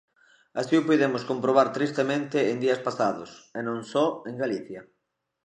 Así 0.59 0.73
o 0.79 0.85
puidemos 0.87 1.27
comprobar 1.31 1.67
tristemente 1.77 2.37
en 2.51 2.57
días 2.63 2.83
pasados, 2.87 3.29
e 3.57 3.59
non 3.67 3.79
só 3.91 4.05
en 4.29 4.35
Galicia. 4.43 4.81